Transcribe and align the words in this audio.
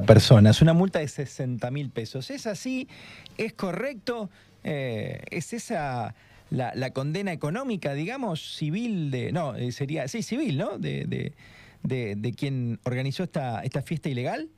personas, 0.00 0.62
una 0.62 0.72
multa 0.72 1.00
de 1.00 1.08
60 1.08 1.70
mil 1.70 1.90
pesos. 1.90 2.30
¿Es 2.30 2.46
así? 2.46 2.88
¿Es 3.36 3.52
correcto? 3.52 4.30
Eh, 4.64 5.22
¿Es 5.30 5.52
esa 5.52 6.14
la, 6.48 6.90
condena 6.92 7.30
económica, 7.32 7.92
digamos, 7.92 8.56
civil 8.56 9.10
de... 9.10 9.32
No, 9.32 9.54
eh, 9.54 9.70
sería... 9.70 10.08
Sí, 10.08 10.22
civil, 10.22 10.56
¿no? 10.56 10.78
De, 10.78 11.34
de, 11.82 12.32
quien 12.32 12.78
organizó 12.84 13.22
esta, 13.24 13.62
esta 13.62 13.82
fiesta 13.82 14.08
ilegal. 14.08 14.48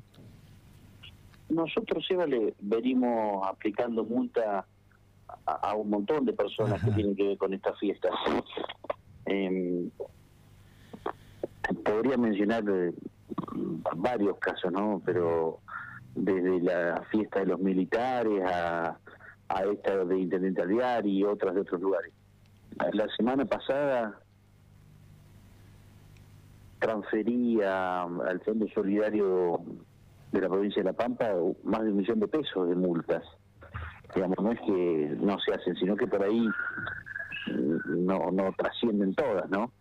Nosotros, 1.49 2.07
Eva, 2.11 2.27
le 2.27 2.55
venimos 2.61 3.45
aplicando 3.45 4.05
multa 4.05 4.65
a, 5.47 5.75
un 5.75 5.91
montón 5.91 6.25
de 6.27 6.33
personas 6.33 6.83
que 6.83 6.93
tienen 6.93 7.17
que 7.17 7.25
ver 7.25 7.39
con 7.39 7.53
estas 7.53 7.79
fiestas. 7.81 8.13
Em, 9.27 9.89
podría 11.83 12.19
mencionar 12.19 12.63
eh, 12.69 12.93
varios 13.97 14.39
casos, 14.39 14.73
¿no? 14.73 15.03
Pero 15.05 15.61
desde 16.15 16.61
la 16.61 17.03
fiesta 17.11 17.41
de 17.41 17.47
los 17.47 17.61
militares 17.61 18.43
a, 18.45 18.99
a 19.49 19.65
esta 19.65 20.05
de 20.05 20.19
Intendente 20.19 20.63
Alviar 20.63 21.07
y 21.07 21.25
otras 21.25 21.55
de 21.55 21.61
otros 21.61 21.81
lugares. 21.81 22.13
La 22.93 23.07
semana 23.17 23.45
pasada 23.45 24.19
transfería 26.79 28.03
al 28.03 28.41
Fondo 28.45 28.67
Solidario 28.75 29.61
de 30.33 30.41
la 30.41 30.49
provincia 30.49 30.83
de 30.83 30.91
La 30.91 30.93
Pampa 30.93 31.33
más 31.63 31.83
de 31.83 31.91
un 31.91 31.97
millón 31.97 32.21
de 32.21 32.29
pesos 32.29 32.69
de 32.69 32.75
multas. 32.75 33.23
Digamos, 34.15 34.37
no 34.41 34.53
es 34.53 34.61
que 34.61 35.17
no 35.21 35.39
se 35.41 35.55
hacen, 35.55 35.75
sino 35.77 35.97
que 35.97 36.07
por 36.07 36.23
ahí 36.23 36.47
no, 37.87 38.31
no 38.31 38.53
trascienden 38.53 39.15
todas, 39.15 39.49
¿no? 39.51 39.73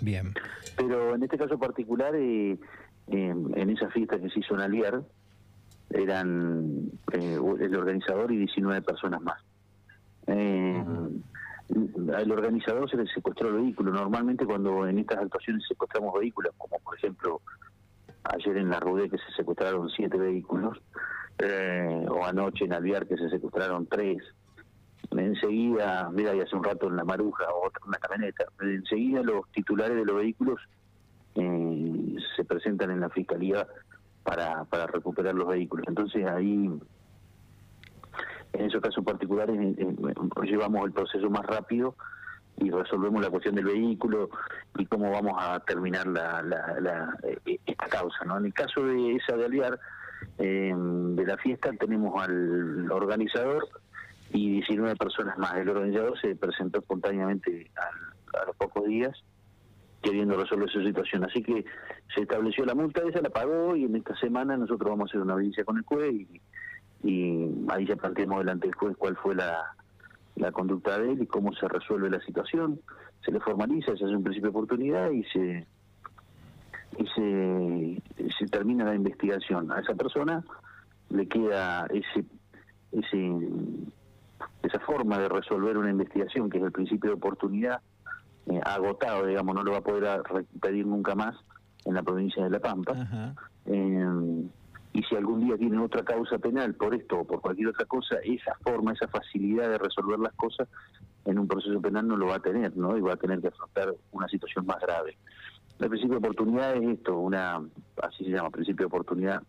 Bien. 0.00 0.32
Pero 0.76 1.14
en 1.14 1.22
este 1.22 1.36
caso 1.36 1.58
particular, 1.58 2.14
eh, 2.14 2.58
en 3.08 3.70
esa 3.70 3.88
fiesta 3.90 4.18
que 4.18 4.30
se 4.30 4.40
hizo 4.40 4.54
en 4.54 4.60
Aliar, 4.60 5.02
eran 5.90 6.90
eh, 7.12 7.38
el 7.60 7.76
organizador 7.76 8.32
y 8.32 8.38
19 8.38 8.82
personas 8.82 9.20
más. 9.22 9.40
Eh, 10.26 10.84
al 12.14 12.32
organizador 12.32 12.90
se 12.90 12.96
le 12.96 13.06
secuestró 13.06 13.48
el 13.48 13.62
vehículo. 13.62 13.92
Normalmente 13.92 14.44
cuando 14.44 14.86
en 14.86 14.98
estas 14.98 15.18
actuaciones 15.18 15.64
secuestramos 15.68 16.18
vehículos, 16.18 16.52
como 16.58 16.78
por 16.80 16.96
ejemplo 16.96 17.40
ayer 18.24 18.56
en 18.56 18.70
la 18.70 18.80
Rudé 18.80 19.08
que 19.08 19.18
se 19.18 19.32
secuestraron 19.36 19.88
siete 19.90 20.16
vehículos, 20.16 20.78
eh, 21.38 22.06
o 22.08 22.24
anoche 22.24 22.64
en 22.64 22.72
Alviar 22.72 23.06
que 23.06 23.16
se 23.16 23.28
secuestraron 23.28 23.86
tres, 23.86 24.18
enseguida, 25.10 26.10
mira, 26.12 26.34
y 26.34 26.40
hace 26.40 26.56
un 26.56 26.64
rato 26.64 26.88
en 26.88 26.96
la 26.96 27.04
Maruja, 27.04 27.44
otra, 27.62 27.80
una 27.86 27.98
camioneta, 27.98 28.44
enseguida 28.60 29.22
los 29.22 29.48
titulares 29.52 29.96
de 29.96 30.04
los 30.04 30.16
vehículos 30.16 30.60
eh, 31.34 31.63
se 32.44 32.54
presentan 32.54 32.90
en 32.90 33.00
la 33.00 33.08
fiscalía 33.08 33.66
para, 34.22 34.64
para 34.64 34.86
recuperar 34.86 35.34
los 35.34 35.48
vehículos. 35.48 35.86
Entonces 35.88 36.26
ahí, 36.26 36.70
en 38.52 38.64
esos 38.64 38.80
casos 38.80 39.04
particulares, 39.04 39.56
llevamos 40.42 40.84
el 40.86 40.92
proceso 40.92 41.30
más 41.30 41.44
rápido 41.46 41.96
y 42.56 42.70
resolvemos 42.70 43.22
la 43.22 43.30
cuestión 43.30 43.54
del 43.54 43.64
vehículo 43.64 44.30
y 44.78 44.86
cómo 44.86 45.10
vamos 45.10 45.34
a 45.38 45.58
terminar 45.60 46.06
la, 46.06 46.42
la, 46.42 47.16
eh, 47.24 47.58
esta 47.66 47.86
causa. 47.88 48.24
¿no? 48.24 48.38
En 48.38 48.46
el 48.46 48.54
caso 48.54 48.84
de 48.84 49.16
esa 49.16 49.36
de 49.36 49.46
Aliar, 49.46 49.78
de 50.38 51.24
la 51.26 51.36
fiesta, 51.38 51.70
tenemos 51.72 52.20
al 52.22 52.90
organizador 52.90 53.68
y 54.30 54.52
19 54.52 54.96
personas 54.96 55.38
más. 55.38 55.54
El 55.56 55.68
organizador 55.68 56.18
se 56.20 56.34
presentó 56.34 56.80
espontáneamente 56.80 57.70
a 57.76 58.46
los 58.46 58.56
pocos 58.56 58.84
días 58.84 59.22
queriendo 60.04 60.36
resolver 60.36 60.70
su 60.70 60.82
situación. 60.84 61.24
Así 61.24 61.42
que 61.42 61.64
se 62.14 62.20
estableció 62.20 62.64
la 62.66 62.74
multa, 62.74 63.00
esa 63.08 63.22
la 63.22 63.30
pagó 63.30 63.74
y 63.74 63.84
en 63.84 63.96
esta 63.96 64.14
semana 64.16 64.56
nosotros 64.56 64.90
vamos 64.90 65.08
a 65.08 65.10
hacer 65.10 65.22
una 65.22 65.32
audiencia 65.32 65.64
con 65.64 65.78
el 65.78 65.84
juez 65.84 66.12
y, 66.12 66.40
ahí 67.68 67.86
ya 67.86 67.96
planteamos 67.96 68.38
delante 68.38 68.66
del 68.66 68.74
juez 68.74 68.96
cuál 68.96 69.16
fue 69.16 69.34
la, 69.34 69.74
la 70.36 70.52
conducta 70.52 70.98
de 70.98 71.12
él 71.12 71.22
y 71.22 71.26
cómo 71.26 71.52
se 71.54 71.68
resuelve 71.68 72.10
la 72.10 72.20
situación. 72.20 72.80
Se 73.24 73.32
le 73.32 73.40
formaliza, 73.40 73.96
se 73.96 74.04
hace 74.04 74.16
un 74.16 74.22
principio 74.22 74.50
de 74.50 74.56
oportunidad 74.56 75.10
y 75.10 75.24
se 75.24 75.66
y 76.96 77.98
se 78.38 78.46
termina 78.46 78.84
la 78.84 78.94
investigación. 78.94 79.72
A 79.72 79.80
esa 79.80 79.94
persona 79.94 80.44
le 81.10 81.26
queda 81.26 81.86
ese 81.86 82.24
ese 82.92 83.32
esa 84.62 84.78
forma 84.80 85.18
de 85.18 85.28
resolver 85.28 85.76
una 85.76 85.90
investigación 85.90 86.48
que 86.48 86.58
es 86.58 86.64
el 86.64 86.72
principio 86.72 87.10
de 87.10 87.16
oportunidad 87.16 87.80
eh, 88.50 88.60
agotado, 88.64 89.26
digamos, 89.26 89.54
no 89.54 89.62
lo 89.62 89.72
va 89.72 89.78
a 89.78 89.82
poder 89.82 90.22
pedir 90.60 90.86
nunca 90.86 91.14
más 91.14 91.36
en 91.84 91.94
la 91.94 92.02
provincia 92.02 92.42
de 92.44 92.50
La 92.50 92.60
Pampa. 92.60 93.34
Eh, 93.66 94.44
y 94.92 95.02
si 95.02 95.16
algún 95.16 95.40
día 95.40 95.56
tiene 95.56 95.78
otra 95.78 96.04
causa 96.04 96.38
penal 96.38 96.74
por 96.74 96.94
esto 96.94 97.20
o 97.20 97.24
por 97.24 97.40
cualquier 97.40 97.68
otra 97.68 97.84
cosa, 97.84 98.16
esa 98.22 98.54
forma, 98.62 98.92
esa 98.92 99.08
facilidad 99.08 99.68
de 99.68 99.78
resolver 99.78 100.20
las 100.20 100.32
cosas 100.34 100.68
en 101.24 101.38
un 101.38 101.48
proceso 101.48 101.80
penal 101.80 102.06
no 102.06 102.16
lo 102.16 102.26
va 102.26 102.36
a 102.36 102.40
tener, 102.40 102.76
¿no? 102.76 102.96
Y 102.96 103.00
va 103.00 103.14
a 103.14 103.16
tener 103.16 103.40
que 103.40 103.48
afrontar 103.48 103.94
una 104.12 104.28
situación 104.28 104.66
más 104.66 104.78
grave. 104.80 105.16
El 105.80 105.88
principio 105.88 106.20
de 106.20 106.26
oportunidad 106.26 106.76
es 106.76 106.98
esto, 106.98 107.18
una, 107.18 107.60
así 108.02 108.24
se 108.24 108.30
llama, 108.30 108.50
principio 108.50 108.84
de 108.84 108.86
oportunidad, 108.86 109.42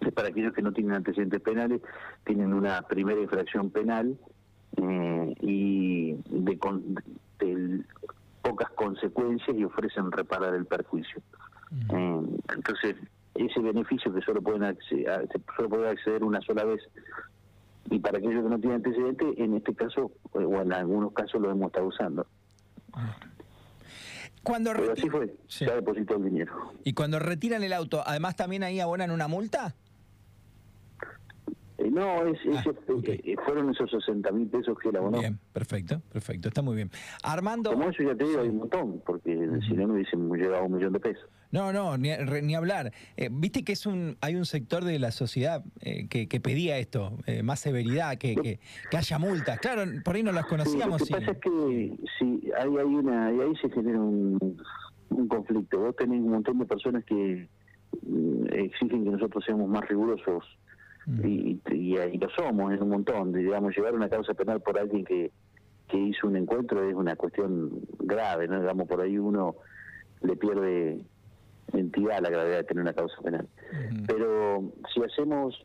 es 0.00 0.12
para 0.12 0.28
aquellos 0.28 0.52
que 0.52 0.62
no 0.62 0.72
tienen 0.72 0.94
antecedentes 0.94 1.40
penales, 1.40 1.80
tienen 2.24 2.52
una 2.52 2.82
primera 2.82 3.20
infracción 3.20 3.70
penal 3.70 4.16
eh, 4.76 5.34
y 5.40 6.12
de, 6.28 6.58
consecuencias 9.22 9.56
y 9.56 9.64
ofrecen 9.64 10.12
reparar 10.12 10.54
el 10.54 10.66
perjuicio. 10.66 11.22
Eh, 11.90 12.20
entonces, 12.54 12.96
ese 13.34 13.60
beneficio 13.60 14.12
que 14.12 14.20
solo 14.20 14.42
pueden 14.42 14.64
acceder, 14.64 15.28
solo 15.56 15.68
puede 15.68 15.88
acceder 15.88 16.22
una 16.22 16.40
sola 16.42 16.64
vez 16.64 16.80
y 17.90 17.98
para 17.98 18.18
aquellos 18.18 18.44
que 18.44 18.50
no 18.50 18.58
tienen 18.58 18.76
antecedentes, 18.76 19.28
en 19.38 19.56
este 19.56 19.74
caso, 19.74 20.12
o 20.32 20.60
en 20.60 20.72
algunos 20.72 21.12
casos 21.12 21.40
lo 21.40 21.50
hemos 21.50 21.66
estado 21.66 21.86
usando. 21.86 22.26
Cuando 24.42 24.72
Pero 24.72 24.92
así 24.92 25.08
fue, 25.08 25.34
ya 25.48 25.74
depositó 25.74 26.16
el 26.16 26.24
dinero. 26.24 26.72
¿Y 26.84 26.94
cuando 26.94 27.18
retiran 27.18 27.62
el 27.62 27.72
auto, 27.72 28.02
además 28.04 28.36
también 28.36 28.62
ahí 28.62 28.80
abonan 28.80 29.10
una 29.10 29.28
multa? 29.28 29.74
No, 31.92 32.26
es, 32.26 32.38
ah, 32.50 32.64
eh, 33.04 33.36
fueron 33.44 33.68
esos 33.68 33.90
60 33.90 34.32
mil 34.32 34.48
pesos 34.48 34.78
que 34.78 34.88
él 34.88 34.96
abonó. 34.96 35.18
Bien, 35.18 35.38
perfecto, 35.52 36.00
perfecto, 36.10 36.48
está 36.48 36.62
muy 36.62 36.74
bien. 36.74 36.90
Armando... 37.22 37.70
Como 37.70 37.90
eso 37.90 38.02
ya 38.02 38.14
te 38.14 38.24
digo, 38.24 38.40
hay 38.40 38.48
un 38.48 38.56
montón, 38.56 39.02
porque 39.04 39.34
si 39.68 39.74
no 39.74 39.88
me 39.88 39.94
hubiesen 39.94 40.26
llegado 40.30 40.64
un 40.64 40.72
millón 40.72 40.94
de 40.94 41.00
pesos. 41.00 41.28
No, 41.50 41.70
no, 41.70 41.98
ni, 41.98 42.08
ni 42.42 42.54
hablar. 42.54 42.92
Eh, 43.18 43.28
Viste 43.30 43.62
que 43.62 43.72
es 43.72 43.84
un 43.84 44.16
hay 44.22 44.36
un 44.36 44.46
sector 44.46 44.84
de 44.84 44.98
la 44.98 45.10
sociedad 45.10 45.62
eh, 45.82 46.08
que, 46.08 46.28
que, 46.28 46.40
pedía 46.40 46.78
esto, 46.78 47.18
más 47.44 47.60
severidad, 47.60 48.16
que, 48.16 48.36
que, 48.36 48.96
haya 48.96 49.18
multas. 49.18 49.58
Claro, 49.60 49.82
por 50.02 50.16
ahí 50.16 50.22
no 50.22 50.32
las 50.32 50.46
conocíamos. 50.46 50.98
lo 50.98 51.06
que 51.06 51.12
pasa 51.12 51.32
es 51.32 51.38
que 51.40 51.96
si 52.18 52.50
hay, 52.58 52.68
hay 52.68 52.84
una, 52.84 53.26
ahí 53.26 53.54
se 53.60 53.68
genera 53.68 54.00
un, 54.00 54.38
un 55.10 55.28
conflicto. 55.28 55.78
Vos 55.78 55.96
tenés 55.96 56.22
un 56.22 56.30
montón 56.30 56.58
de 56.58 56.64
personas 56.64 57.04
que 57.04 57.46
mm, 58.00 58.46
exigen 58.46 59.04
que 59.04 59.10
nosotros 59.10 59.44
seamos 59.44 59.68
más 59.68 59.86
rigurosos 59.86 60.42
Mm. 61.06 61.26
y, 61.26 61.60
y, 61.70 62.18
lo 62.18 62.28
somos 62.30 62.72
en 62.72 62.82
un 62.82 62.88
montón. 62.88 63.32
Digamos, 63.32 63.76
llevar 63.76 63.94
una 63.94 64.08
causa 64.08 64.34
penal 64.34 64.60
por 64.60 64.78
alguien 64.78 65.04
que, 65.04 65.30
que 65.88 65.98
hizo 65.98 66.26
un 66.26 66.36
encuentro 66.36 66.88
es 66.88 66.94
una 66.94 67.16
cuestión 67.16 67.70
grave, 67.98 68.48
¿no? 68.48 68.60
Digamos, 68.60 68.88
por 68.88 69.00
ahí 69.00 69.18
uno 69.18 69.56
le 70.22 70.36
pierde 70.36 71.04
entidad 71.72 72.20
la 72.20 72.30
gravedad 72.30 72.58
de 72.58 72.64
tener 72.64 72.82
una 72.82 72.92
causa 72.92 73.20
penal. 73.22 73.48
Pero 74.06 74.72
si 74.92 75.02
hacemos 75.02 75.62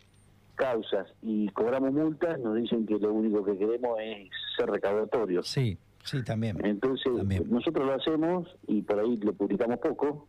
causas 0.56 1.08
y 1.22 1.50
cobramos 1.50 1.94
multas, 1.94 2.40
nos 2.40 2.56
dicen 2.56 2.86
que 2.86 2.98
lo 2.98 3.14
único 3.14 3.44
que 3.46 3.58
queremos 3.58 3.98
es 4.02 4.30
ser 4.58 4.70
recaudatorios. 4.70 5.48
Sí, 5.48 5.78
sí, 6.04 6.24
también. 6.24 6.58
Entonces, 6.66 7.14
nosotros 7.48 7.86
lo 7.86 7.94
hacemos 7.94 8.58
y 8.68 8.82
por 8.82 9.00
ahí 9.00 9.18
lo 9.18 9.34
publicamos 9.34 9.80
poco, 9.80 10.28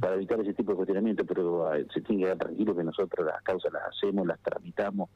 para 0.00 0.16
evitar 0.16 0.40
ese 0.40 0.54
tipo 0.54 0.72
de 0.72 0.76
cuestionamiento, 0.76 1.24
pero 1.24 1.68
ah, 1.68 1.76
se 1.92 2.00
tiene 2.00 2.22
que 2.22 2.24
quedar 2.26 2.38
tranquilo 2.38 2.76
que 2.76 2.84
nosotros 2.84 3.26
las 3.26 3.42
causas 3.42 3.72
las 3.72 3.82
hacemos, 3.88 4.26
las 4.26 4.40
tramitamos, 4.40 5.10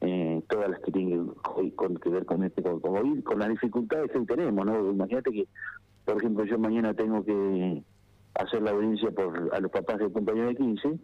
eh, 0.00 0.42
todas 0.48 0.70
las 0.70 0.80
que 0.80 0.92
tienen 0.92 1.30
que 2.02 2.10
ver 2.10 2.26
con 2.26 2.44
este 2.44 2.62
con, 2.62 2.80
con 3.22 3.38
las 3.38 3.48
dificultades 3.48 4.10
que 4.10 4.20
tenemos, 4.20 4.66
¿no? 4.66 4.90
Imagínate 4.90 5.30
que, 5.30 5.48
por 6.04 6.18
ejemplo, 6.18 6.44
yo 6.44 6.58
mañana 6.58 6.92
tengo 6.92 7.24
que 7.24 7.82
hacer 8.34 8.62
la 8.62 8.72
audiencia 8.72 9.10
por 9.10 9.50
a 9.54 9.60
los 9.60 9.70
papás 9.70 9.98
del 9.98 10.12
compañero 10.12 10.48
de 10.48 10.56
15, 10.56 10.98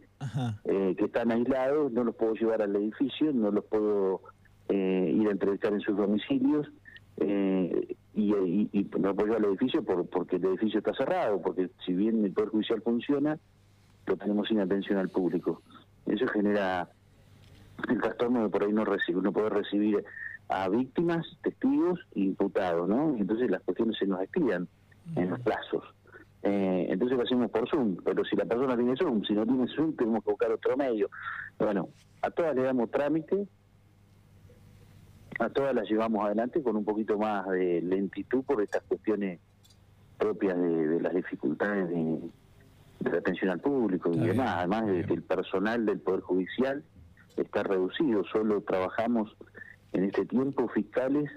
eh, 0.64 0.94
que 0.98 1.04
están 1.04 1.30
aislados, 1.30 1.92
no 1.92 2.04
los 2.04 2.16
puedo 2.16 2.34
llevar 2.34 2.60
al 2.60 2.74
edificio, 2.76 3.32
no 3.32 3.50
los 3.50 3.64
puedo 3.64 4.20
eh, 4.68 5.14
ir 5.16 5.28
a 5.28 5.32
entrevistar 5.32 5.72
en 5.72 5.80
sus 5.80 5.96
domicilios, 5.96 6.66
eh, 7.18 7.96
y, 8.14 8.88
no 8.98 9.10
apoyó 9.10 9.36
al 9.36 9.44
edificio 9.44 9.82
por, 9.82 10.06
porque 10.08 10.36
el 10.36 10.44
edificio 10.44 10.78
está 10.78 10.92
cerrado, 10.94 11.40
porque 11.40 11.70
si 11.84 11.92
bien 11.92 12.24
el 12.24 12.32
Poder 12.32 12.50
Judicial 12.50 12.82
funciona, 12.82 13.38
lo 14.06 14.16
tenemos 14.16 14.48
sin 14.48 14.60
atención 14.60 14.98
al 14.98 15.08
público. 15.08 15.62
Eso 16.06 16.26
genera 16.28 16.88
el 17.88 18.00
trastorno 18.00 18.42
de 18.42 18.48
por 18.48 18.64
ahí 18.64 18.72
no, 18.72 18.84
recibir, 18.84 19.22
no 19.22 19.32
poder 19.32 19.52
recibir 19.52 20.04
a 20.48 20.68
víctimas, 20.68 21.26
testigos 21.42 22.00
e 22.14 22.20
imputados, 22.20 22.88
¿no? 22.88 23.16
Entonces 23.16 23.50
las 23.50 23.62
cuestiones 23.62 23.96
se 23.98 24.06
nos 24.06 24.20
expidan 24.20 24.68
en 25.16 25.30
los 25.30 25.40
plazos. 25.40 25.84
Eh, 26.42 26.86
entonces 26.88 27.16
lo 27.16 27.24
hacemos 27.24 27.50
por 27.50 27.68
Zoom, 27.68 27.96
pero 28.04 28.24
si 28.24 28.34
la 28.34 28.44
persona 28.44 28.76
tiene 28.76 28.96
Zoom, 28.96 29.22
si 29.24 29.34
no 29.34 29.44
tiene 29.44 29.66
Zoom, 29.68 29.94
tenemos 29.94 30.24
que 30.24 30.30
buscar 30.30 30.50
otro 30.50 30.76
medio. 30.76 31.08
Bueno, 31.58 31.88
a 32.22 32.30
todas 32.30 32.54
le 32.56 32.62
damos 32.62 32.90
trámite, 32.90 33.46
a 35.40 35.48
todas 35.48 35.74
las 35.74 35.88
llevamos 35.88 36.24
adelante 36.26 36.62
con 36.62 36.76
un 36.76 36.84
poquito 36.84 37.18
más 37.18 37.48
de 37.48 37.80
lentitud 37.80 38.44
por 38.44 38.62
estas 38.62 38.82
cuestiones 38.82 39.40
propias 40.18 40.56
de, 40.60 41.00
las 41.00 41.14
dificultades 41.14 41.88
de, 41.88 42.30
la 43.10 43.18
atención 43.18 43.50
al 43.50 43.60
público 43.60 44.10
y 44.12 44.18
demás, 44.18 44.56
además 44.58 44.84
el 44.88 45.22
personal 45.22 45.86
del 45.86 46.00
Poder 46.00 46.20
Judicial 46.20 46.84
está 47.38 47.62
reducido, 47.62 48.22
solo 48.24 48.60
trabajamos 48.60 49.34
en 49.92 50.04
este 50.04 50.26
tiempo 50.26 50.68
fiscales, 50.68 51.30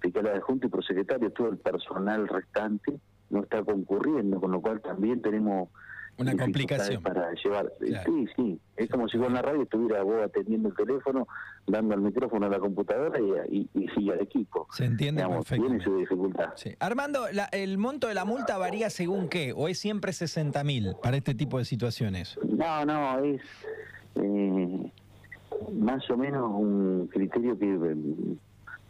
fiscales 0.00 0.32
adjuntos 0.34 0.68
y 0.68 0.72
prosecretarios, 0.72 1.34
todo 1.34 1.50
el 1.50 1.58
personal 1.58 2.26
restante 2.28 2.98
no 3.28 3.42
está 3.42 3.62
concurriendo, 3.62 4.40
con 4.40 4.52
lo 4.52 4.62
cual 4.62 4.80
también 4.80 5.20
tenemos 5.20 5.68
una 6.18 6.36
complicación 6.36 7.02
para 7.02 7.32
llevar. 7.32 7.72
Sí, 7.80 8.26
sí, 8.36 8.60
es 8.76 8.90
como 8.90 9.08
si 9.08 9.18
con 9.18 9.32
la 9.32 9.42
radio 9.42 9.62
estuviera 9.62 10.02
vos 10.02 10.22
atendiendo 10.22 10.68
el 10.68 10.74
teléfono, 10.74 11.26
dando 11.66 11.94
el 11.94 12.00
micrófono 12.00 12.46
a 12.46 12.48
la 12.48 12.58
computadora 12.58 13.18
y, 13.20 13.68
y, 13.74 14.10
al 14.10 14.20
equipo. 14.20 14.66
Se 14.72 14.84
entiende 14.84 15.26
perfectamente. 15.26 15.84
Tiene 15.84 15.84
su 15.84 15.96
dificultad. 15.96 16.52
Armando, 16.78 17.26
¿el 17.52 17.78
monto 17.78 18.08
de 18.08 18.14
la 18.14 18.24
multa 18.24 18.58
varía 18.58 18.90
según 18.90 19.28
qué? 19.28 19.52
¿O 19.56 19.68
es 19.68 19.78
siempre 19.78 20.12
60 20.12 20.62
mil 20.64 20.94
para 21.02 21.16
este 21.16 21.34
tipo 21.34 21.58
de 21.58 21.64
situaciones? 21.64 22.38
No, 22.44 22.84
no, 22.84 23.18
es 23.20 23.40
eh, 24.16 24.92
más 25.72 26.08
o 26.10 26.16
menos 26.16 26.50
un 26.52 27.08
criterio 27.12 27.58
que 27.58 27.72
eh, 27.72 27.96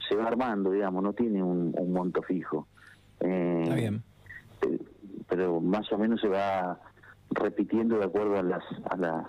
se 0.08 0.16
va 0.16 0.26
armando, 0.26 0.70
digamos, 0.70 1.02
no 1.02 1.12
tiene 1.12 1.42
un, 1.42 1.72
monto 1.92 2.22
fijo. 2.22 2.66
Eh, 3.20 3.60
Está 3.62 3.74
bien. 3.76 4.02
pero 5.28 5.60
más 5.60 5.90
o 5.92 5.98
menos 5.98 6.20
se 6.20 6.28
va 6.28 6.78
repitiendo 7.34 7.99
de 7.99 8.05
acuerdo 8.05 8.38
a 8.38 8.43
las 8.43 8.64
a 8.90 8.96
las 8.96 9.26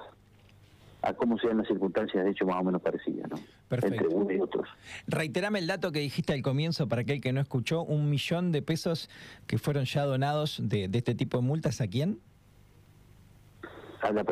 a 1.03 1.13
cómo 1.13 1.37
sean 1.37 1.57
las 1.57 1.67
circunstancias, 1.67 2.23
de 2.23 2.31
hecho, 2.31 2.45
más 2.45 2.61
o 2.61 2.63
menos 2.63 2.81
parecidas, 2.81 3.29
¿no? 3.29 3.35
Perfecto. 3.67 4.05
Entre 4.05 4.15
uno 4.15 4.31
y 4.31 4.39
otros. 4.39 4.69
Reiterame 5.05 5.59
el 5.59 5.67
dato 5.67 5.91
que 5.91 5.99
dijiste 5.99 6.31
al 6.31 6.41
comienzo, 6.41 6.87
para 6.87 7.01
aquel 7.01 7.19
que 7.19 7.33
no 7.33 7.41
escuchó, 7.41 7.83
un 7.83 8.09
millón 8.09 8.53
de 8.53 8.61
pesos 8.61 9.09
que 9.45 9.57
fueron 9.57 9.83
ya 9.83 10.05
donados 10.05 10.61
de, 10.63 10.87
de 10.87 10.97
este 10.97 11.13
tipo 11.13 11.37
de 11.37 11.43
multas, 11.43 11.81
¿a 11.81 11.87
quién? 11.87 12.19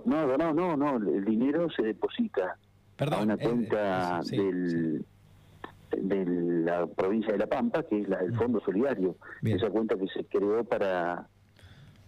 no, 0.05 0.37
no, 0.37 0.53
no, 0.53 0.77
no, 0.77 0.97
el 0.97 1.25
dinero 1.25 1.69
se 1.69 1.83
deposita 1.83 2.57
Perdón, 2.97 3.19
a 3.19 3.23
una 3.23 3.33
eh, 3.35 3.37
cuenta 3.37 4.21
del, 4.29 5.05
de 5.97 6.25
la 6.25 6.87
provincia 6.87 7.31
de 7.31 7.39
La 7.39 7.47
Pampa, 7.47 7.83
que 7.83 8.01
es 8.01 8.09
la 8.09 8.17
del 8.17 8.33
mm. 8.33 8.37
Fondo 8.37 8.61
Solidario, 8.61 9.15
esa 9.43 9.69
cuenta 9.69 9.95
que 9.95 10.07
se 10.07 10.25
creó 10.25 10.63
para 10.63 11.27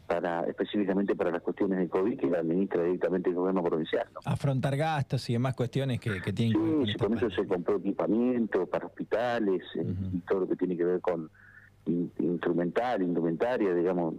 para 0.07 0.41
específicamente 0.45 1.15
para 1.15 1.31
las 1.31 1.41
cuestiones 1.41 1.79
de 1.79 1.89
COVID 1.89 2.19
que 2.19 2.27
la 2.27 2.39
administra 2.39 2.83
directamente 2.83 3.29
el 3.29 3.35
gobierno 3.35 3.63
provincial. 3.63 4.07
Afrontar 4.25 4.75
gastos 4.75 5.29
y 5.29 5.33
demás 5.33 5.55
cuestiones 5.55 6.00
que, 6.00 6.19
tienen 6.33 6.53
que 6.53 6.59
ver 6.59 6.97
con, 6.97 7.09
con 7.09 7.17
eso 7.17 7.29
se 7.29 7.47
compró 7.47 7.77
equipamiento 7.77 8.65
para 8.67 8.88
hospitales 8.88 9.61
eh, 9.75 9.85
y 10.13 10.19
todo 10.19 10.41
lo 10.41 10.47
que 10.47 10.55
tiene 10.55 10.75
que 10.75 10.83
ver 10.83 11.01
con 11.01 11.29
instrumental, 11.85 13.01
indumentaria, 13.01 13.73
digamos, 13.73 14.15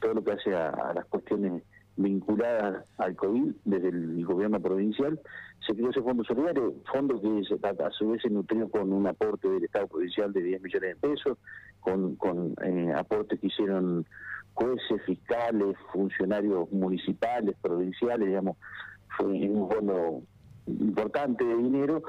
todo 0.00 0.14
lo 0.14 0.24
que 0.24 0.32
hace 0.32 0.54
a, 0.54 0.92
las 0.94 1.06
cuestiones 1.06 1.62
vinculadas 2.02 2.84
al 2.98 3.14
COVID 3.16 3.52
desde 3.64 3.88
el 3.88 4.24
gobierno 4.24 4.60
provincial, 4.60 5.20
se 5.66 5.74
creó 5.74 5.90
ese 5.90 6.02
fondo 6.02 6.24
solidario, 6.24 6.74
fondo 6.92 7.20
que 7.20 7.84
a 7.84 7.90
su 7.90 8.10
vez 8.10 8.22
se 8.22 8.30
nutrió 8.30 8.68
con 8.68 8.92
un 8.92 9.06
aporte 9.06 9.48
del 9.48 9.64
Estado 9.64 9.86
provincial 9.88 10.32
de 10.32 10.42
10 10.42 10.62
millones 10.62 11.00
de 11.00 11.08
pesos, 11.08 11.38
con, 11.80 12.16
con 12.16 12.54
eh, 12.62 12.92
aportes 12.96 13.38
que 13.40 13.46
hicieron 13.48 14.06
jueces, 14.54 15.02
fiscales, 15.04 15.76
funcionarios 15.92 16.70
municipales, 16.72 17.54
provinciales, 17.60 18.26
digamos, 18.26 18.56
fue 19.16 19.26
un 19.26 19.70
fondo 19.70 20.22
importante 20.66 21.44
de 21.44 21.56
dinero 21.56 22.02